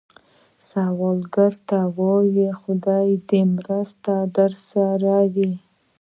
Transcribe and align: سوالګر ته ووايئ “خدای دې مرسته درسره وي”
سوالګر 0.69 1.53
ته 1.67 1.79
ووايئ 1.97 2.49
“خدای 2.61 3.09
دې 3.29 3.41
مرسته 3.55 4.13
درسره 4.37 5.15
وي” 5.33 5.51